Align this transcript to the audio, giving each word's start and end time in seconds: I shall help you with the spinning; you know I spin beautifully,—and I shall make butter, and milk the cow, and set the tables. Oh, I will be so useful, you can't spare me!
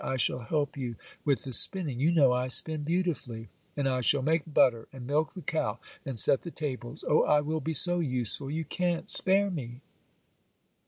I 0.03 0.17
shall 0.17 0.39
help 0.39 0.77
you 0.77 0.95
with 1.23 1.43
the 1.43 1.53
spinning; 1.53 1.99
you 1.99 2.11
know 2.11 2.33
I 2.33 2.47
spin 2.47 2.81
beautifully,—and 2.81 3.87
I 3.87 4.01
shall 4.01 4.23
make 4.23 4.51
butter, 4.51 4.87
and 4.91 5.05
milk 5.05 5.35
the 5.35 5.43
cow, 5.43 5.77
and 6.03 6.17
set 6.17 6.41
the 6.41 6.49
tables. 6.49 7.05
Oh, 7.07 7.21
I 7.21 7.41
will 7.41 7.61
be 7.61 7.73
so 7.73 7.99
useful, 7.99 8.49
you 8.49 8.65
can't 8.65 9.11
spare 9.11 9.51
me! 9.51 9.81